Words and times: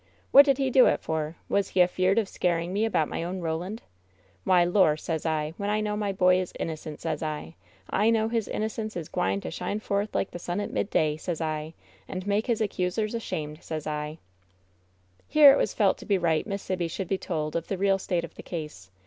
What 0.31 0.45
did 0.45 0.57
he 0.57 0.71
do 0.71 0.87
it 0.87 0.99
for? 0.99 1.35
Was 1.47 1.67
he 1.69 1.81
af 1.81 1.99
eared 1.99 2.17
of 2.17 2.27
scaring 2.27 2.73
me 2.73 2.85
about 2.85 3.07
my 3.07 3.23
own 3.23 3.39
Roland? 3.39 3.83
Why, 4.45 4.63
Lor*, 4.63 4.97
sez 4.97 5.27
I, 5.27 5.53
when 5.57 5.69
I 5.69 5.79
know 5.79 5.95
my 5.95 6.11
boy 6.11 6.39
is 6.39 6.51
innocent, 6.59 7.01
sez 7.01 7.21
I, 7.21 7.53
I 7.87 8.09
know 8.09 8.27
his 8.27 8.47
innocence 8.47 8.97
is 8.97 9.09
gwine 9.09 9.41
to 9.41 9.51
shine 9.51 9.79
forth 9.79 10.15
like 10.15 10.31
the 10.31 10.39
sun 10.39 10.59
at 10.59 10.73
midday, 10.73 11.17
sez 11.17 11.39
I, 11.39 11.75
and 12.07 12.25
make 12.25 12.47
his 12.47 12.63
ac 12.63 12.81
cusers 12.83 13.13
ashamed, 13.13 13.61
sez 13.61 13.85
I." 13.85 14.17
Here 15.27 15.53
it 15.53 15.57
was 15.57 15.71
felt 15.75 15.99
to 15.99 16.07
be 16.07 16.17
right 16.17 16.47
Miss 16.47 16.63
Sibby 16.63 16.87
should 16.87 17.07
be 17.07 17.19
told 17.19 17.55
of 17.55 17.67
the 17.67 17.77
real 17.77 17.99
state 17.99 18.23
of 18.23 18.33
the 18.33 18.41
case. 18.41 18.89